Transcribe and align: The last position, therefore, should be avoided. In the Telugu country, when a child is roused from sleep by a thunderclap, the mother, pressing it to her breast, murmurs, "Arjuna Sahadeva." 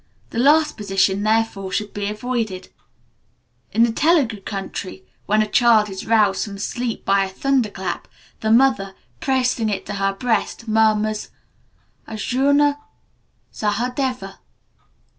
The 0.31 0.39
last 0.39 0.77
position, 0.77 1.21
therefore, 1.21 1.71
should 1.71 1.93
be 1.93 2.07
avoided. 2.09 2.69
In 3.71 3.83
the 3.83 3.91
Telugu 3.91 4.41
country, 4.41 5.05
when 5.27 5.43
a 5.43 5.47
child 5.47 5.91
is 5.91 6.07
roused 6.07 6.43
from 6.43 6.57
sleep 6.57 7.05
by 7.05 7.23
a 7.23 7.29
thunderclap, 7.29 8.07
the 8.39 8.49
mother, 8.49 8.95
pressing 9.19 9.69
it 9.69 9.85
to 9.85 9.93
her 10.01 10.13
breast, 10.13 10.67
murmurs, 10.67 11.29
"Arjuna 12.07 12.79
Sahadeva." 13.53 14.39